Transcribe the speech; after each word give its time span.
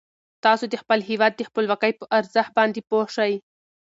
تاسو 0.43 0.65
د 0.69 0.73
خپل 0.81 0.99
هیواد 1.09 1.33
د 1.35 1.41
خپلواکۍ 1.49 1.91
په 1.99 2.05
ارزښت 2.17 2.51
باندې 2.57 2.79
پوه 2.89 3.05
شئ. 3.15 3.33